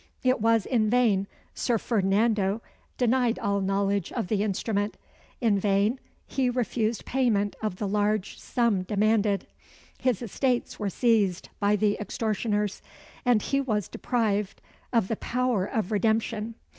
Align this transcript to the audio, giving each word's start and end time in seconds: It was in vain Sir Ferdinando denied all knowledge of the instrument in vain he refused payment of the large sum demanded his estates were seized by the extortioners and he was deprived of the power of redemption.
It 0.23 0.41
was 0.41 0.65
in 0.65 0.89
vain 0.89 1.27
Sir 1.53 1.77
Ferdinando 1.77 2.63
denied 2.97 3.37
all 3.37 3.61
knowledge 3.61 4.11
of 4.11 4.29
the 4.29 4.41
instrument 4.41 4.97
in 5.39 5.59
vain 5.59 5.99
he 6.25 6.49
refused 6.49 7.05
payment 7.05 7.55
of 7.61 7.75
the 7.75 7.87
large 7.87 8.39
sum 8.39 8.81
demanded 8.81 9.45
his 9.99 10.23
estates 10.23 10.79
were 10.79 10.89
seized 10.89 11.49
by 11.59 11.75
the 11.75 11.99
extortioners 11.99 12.81
and 13.25 13.43
he 13.43 13.61
was 13.61 13.87
deprived 13.87 14.59
of 14.91 15.07
the 15.07 15.17
power 15.17 15.67
of 15.67 15.91
redemption. 15.91 16.55